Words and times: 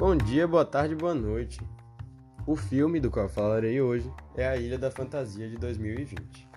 Bom 0.00 0.16
dia, 0.16 0.48
boa 0.48 0.64
tarde, 0.64 0.94
boa 0.94 1.14
noite. 1.14 1.60
O 2.46 2.56
filme 2.56 2.98
do 2.98 3.10
qual 3.10 3.28
falarei 3.28 3.82
hoje 3.82 4.10
é 4.34 4.48
A 4.48 4.56
Ilha 4.56 4.78
da 4.78 4.90
Fantasia 4.90 5.46
de 5.46 5.58
2020. 5.58 6.48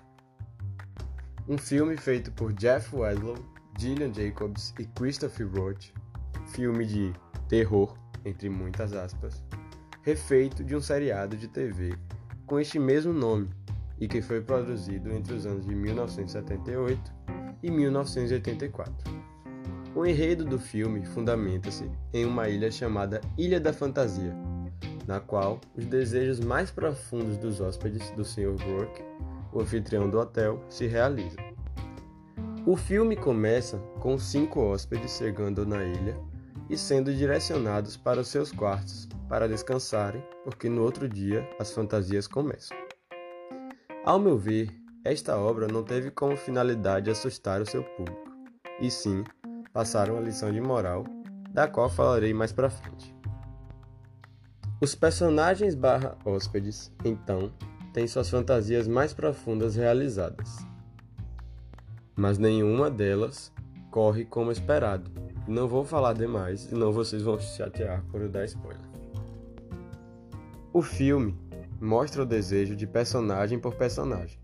Um 1.49 1.57
filme 1.57 1.97
feito 1.97 2.31
por 2.31 2.53
Jeff 2.53 2.95
Wedlow, 2.95 3.35
Gillian 3.77 4.13
Jacobs 4.13 4.73
e 4.79 4.85
Christopher 4.85 5.45
Roach, 5.53 5.93
filme 6.53 6.85
de 6.85 7.13
terror, 7.49 7.93
entre 8.23 8.49
muitas 8.49 8.93
aspas, 8.93 9.43
refeito 10.03 10.63
de 10.63 10.73
um 10.73 10.79
seriado 10.79 11.35
de 11.35 11.49
TV 11.49 11.97
com 12.45 12.61
este 12.61 12.79
mesmo 12.79 13.11
nome 13.11 13.49
e 13.99 14.07
que 14.07 14.21
foi 14.21 14.39
produzido 14.39 15.11
entre 15.11 15.33
os 15.33 15.45
anos 15.45 15.65
de 15.65 15.75
1978 15.75 17.13
e 17.61 17.69
1984. 17.69 19.22
O 19.95 20.07
enredo 20.07 20.43
do 20.43 20.57
filme 20.57 21.05
fundamenta-se 21.05 21.87
em 22.11 22.25
uma 22.25 22.49
ilha 22.49 22.71
chamada 22.71 23.21
Ilha 23.37 23.59
da 23.59 23.71
Fantasia, 23.71 24.35
na 25.05 25.19
qual 25.19 25.61
os 25.77 25.85
desejos 25.85 26.39
mais 26.39 26.71
profundos 26.71 27.37
dos 27.37 27.61
hóspedes 27.61 28.09
do 28.11 28.25
Sr. 28.25 28.55
Rourke, 28.65 29.03
o 29.51 29.61
anfitrião 29.61 30.09
do 30.09 30.19
hotel, 30.19 30.63
se 30.67 30.87
realizam. 30.87 31.43
O 32.65 32.75
filme 32.75 33.15
começa 33.15 33.77
com 33.99 34.17
cinco 34.17 34.61
hóspedes 34.61 35.11
chegando 35.15 35.63
na 35.63 35.83
ilha 35.83 36.17
e 36.69 36.75
sendo 36.75 37.13
direcionados 37.13 37.95
para 37.95 38.21
os 38.21 38.29
seus 38.29 38.51
quartos 38.51 39.07
para 39.29 39.47
descansarem, 39.47 40.23
porque 40.43 40.69
no 40.69 40.81
outro 40.81 41.07
dia 41.07 41.47
as 41.59 41.71
fantasias 41.71 42.27
começam. 42.27 42.75
Ao 44.03 44.17
meu 44.17 44.39
ver, 44.39 44.69
esta 45.05 45.37
obra 45.37 45.67
não 45.67 45.83
teve 45.83 46.09
como 46.09 46.35
finalidade 46.35 47.11
assustar 47.11 47.61
o 47.61 47.65
seu 47.65 47.83
público, 47.83 48.31
e 48.79 48.89
sim 48.89 49.23
passaram 49.73 50.17
a 50.17 50.21
lição 50.21 50.51
de 50.51 50.61
moral, 50.61 51.03
da 51.51 51.67
qual 51.67 51.89
falarei 51.89 52.33
mais 52.33 52.51
para 52.51 52.69
frente. 52.69 53.13
Os 54.79 54.93
personagens 54.93 55.75
barra 55.75 56.17
hóspedes, 56.23 56.91
então, 57.03 57.51
têm 57.93 58.07
suas 58.07 58.29
fantasias 58.29 58.87
mais 58.87 59.13
profundas 59.13 59.75
realizadas. 59.75 60.65
Mas 62.15 62.37
nenhuma 62.37 62.91
delas 62.91 63.51
corre 63.89 64.25
como 64.25 64.51
esperado. 64.51 65.09
Não 65.47 65.67
vou 65.67 65.83
falar 65.83 66.13
demais, 66.13 66.61
senão 66.61 66.91
vocês 66.91 67.21
vão 67.21 67.39
se 67.39 67.57
chatear 67.57 68.03
por 68.11 68.21
eu 68.21 68.29
dar 68.29 68.45
spoiler. 68.45 68.81
O 70.71 70.81
filme 70.81 71.37
mostra 71.79 72.23
o 72.23 72.25
desejo 72.25 72.75
de 72.75 72.87
personagem 72.87 73.59
por 73.59 73.75
personagem, 73.75 74.39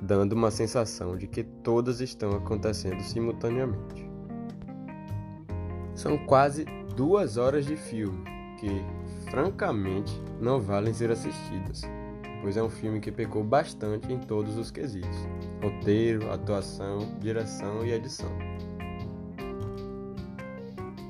dando 0.00 0.32
uma 0.32 0.50
sensação 0.50 1.16
de 1.16 1.26
que 1.26 1.42
todas 1.42 2.00
estão 2.00 2.30
acontecendo 2.30 3.02
simultaneamente. 3.02 4.05
São 5.96 6.18
quase 6.18 6.66
duas 6.94 7.38
horas 7.38 7.64
de 7.64 7.74
filme 7.74 8.22
que, 8.60 8.68
francamente, 9.30 10.12
não 10.38 10.60
valem 10.60 10.92
ser 10.92 11.10
assistidas, 11.10 11.82
pois 12.42 12.58
é 12.58 12.62
um 12.62 12.68
filme 12.68 13.00
que 13.00 13.10
pecou 13.10 13.42
bastante 13.42 14.12
em 14.12 14.18
todos 14.18 14.58
os 14.58 14.70
quesitos: 14.70 15.18
roteiro, 15.62 16.30
atuação, 16.30 16.98
direção 17.18 17.84
e 17.84 17.92
edição. 17.92 18.30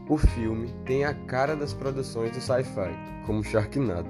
O 0.09 0.17
filme 0.17 0.73
tem 0.85 1.05
a 1.05 1.13
cara 1.13 1.57
das 1.57 1.75
produções 1.75 2.31
do 2.31 2.41
sci-fi, 2.41 2.95
como 3.27 3.43
Sharknado, 3.43 4.09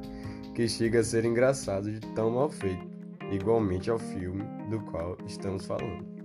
que 0.56 0.66
chega 0.66 1.00
a 1.00 1.04
ser 1.04 1.26
engraçado 1.26 1.92
de 1.92 2.00
tão 2.14 2.30
mal 2.30 2.48
feito, 2.48 2.88
igualmente 3.30 3.90
ao 3.90 3.98
filme 3.98 4.42
do 4.70 4.80
qual 4.90 5.18
estamos 5.26 5.66
falando. 5.66 6.23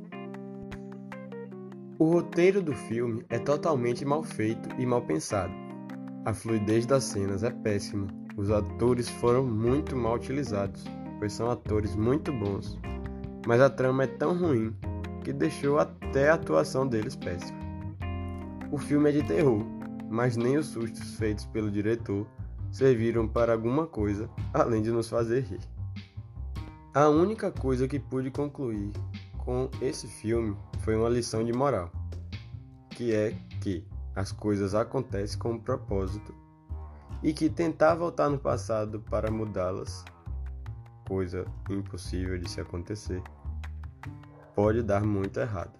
O 2.02 2.06
roteiro 2.06 2.62
do 2.62 2.74
filme 2.74 3.26
é 3.28 3.38
totalmente 3.38 4.06
mal 4.06 4.24
feito 4.24 4.70
e 4.80 4.86
mal 4.86 5.02
pensado. 5.02 5.52
A 6.24 6.34
fluidez 6.34 6.86
das 6.86 7.04
cenas 7.04 7.44
é 7.44 7.52
péssima. 7.52 8.08
Os 8.38 8.50
atores 8.50 9.10
foram 9.10 9.46
muito 9.46 9.98
mal 9.98 10.16
utilizados, 10.16 10.86
pois 11.20 11.34
são 11.34 11.52
atores 11.52 11.98
muito 11.98 12.32
bons. 12.32 12.80
Mas 13.46 13.60
a 13.60 13.70
trama 13.70 14.06
é 14.06 14.08
tão 14.08 14.34
ruim 14.34 14.74
que 15.26 15.34
deixou 15.34 15.78
até 15.78 16.30
a 16.30 16.36
atuação 16.36 16.88
deles 16.88 17.18
péssima. 17.18 17.60
O 18.72 18.78
filme 18.78 19.10
é 19.10 19.12
de 19.12 19.24
terror, 19.24 19.62
mas 20.10 20.38
nem 20.38 20.56
os 20.56 20.68
sustos 20.68 21.16
feitos 21.16 21.46
pelo 21.48 21.70
diretor 21.70 22.26
serviram 22.72 23.28
para 23.28 23.52
alguma 23.52 23.86
coisa 23.86 24.30
além 24.54 24.82
de 24.82 24.90
nos 24.90 25.10
fazer 25.10 25.42
rir. 25.42 25.60
A 26.94 27.10
única 27.10 27.52
coisa 27.52 27.90
que 27.90 28.00
pude 28.00 28.32
concluir 28.32 28.94
com 29.50 29.68
esse 29.82 30.08
filme 30.08 30.56
foi 30.82 30.96
uma 30.96 31.10
lição 31.10 31.44
de 31.44 31.52
moral, 31.52 31.92
que 32.92 33.16
é 33.16 33.36
que 33.60 33.84
as 34.16 34.32
coisas 34.32 34.76
acontecem 34.76 35.40
com 35.40 35.54
um 35.54 35.60
propósito 35.60 36.36
e 37.24 37.34
que 37.34 37.50
tentar 37.50 37.96
voltar 37.96 38.30
no 38.30 38.38
passado 38.38 39.00
para 39.10 39.32
mudá-las, 39.32 40.06
coisa 41.08 41.48
impossível 41.68 42.38
de 42.38 42.48
se 42.48 42.62
acontecer, 42.62 43.24
pode 44.54 44.84
dar 44.84 45.04
muito 45.04 45.40
errado. 45.40 45.74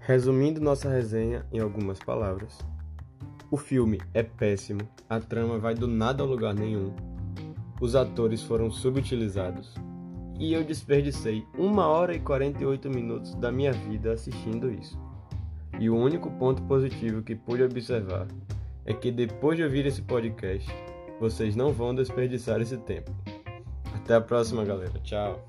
Resumindo 0.00 0.60
nossa 0.60 0.90
resenha 0.90 1.46
em 1.50 1.60
algumas 1.60 1.98
palavras, 1.98 2.58
o 3.50 3.56
filme 3.56 4.02
é 4.12 4.22
péssimo, 4.22 4.86
a 5.08 5.18
trama 5.18 5.58
vai 5.58 5.74
do 5.74 5.88
nada 5.88 6.22
ao 6.22 6.28
lugar 6.28 6.52
nenhum, 6.52 6.94
os 7.80 7.96
atores 7.96 8.42
foram 8.42 8.70
subutilizados 8.70 9.87
e 10.38 10.52
eu 10.52 10.62
desperdicei 10.62 11.44
1 11.58 11.78
hora 11.78 12.14
e 12.14 12.20
48 12.20 12.88
minutos 12.88 13.34
da 13.34 13.50
minha 13.50 13.72
vida 13.72 14.12
assistindo 14.12 14.70
isso. 14.72 14.98
E 15.78 15.90
o 15.90 15.96
único 15.96 16.30
ponto 16.32 16.62
positivo 16.62 17.22
que 17.22 17.34
pude 17.34 17.62
observar 17.62 18.26
é 18.84 18.94
que 18.94 19.10
depois 19.10 19.56
de 19.56 19.64
ouvir 19.64 19.86
esse 19.86 20.02
podcast, 20.02 20.68
vocês 21.20 21.54
não 21.54 21.72
vão 21.72 21.94
desperdiçar 21.94 22.60
esse 22.60 22.76
tempo. 22.78 23.10
Até 23.94 24.14
a 24.14 24.20
próxima, 24.20 24.64
galera. 24.64 24.98
Tchau. 25.02 25.44